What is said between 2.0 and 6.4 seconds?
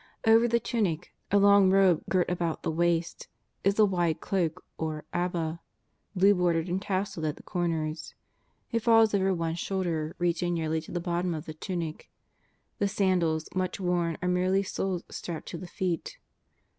girt. ut the waist, is a wide cloak, or ahha, blue